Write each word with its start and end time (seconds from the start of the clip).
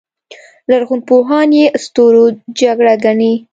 لرغونپوهان 0.69 1.49
یې 1.59 1.65
ستورو 1.83 2.23
جګړه 2.59 2.93
ګڼي 3.05 3.33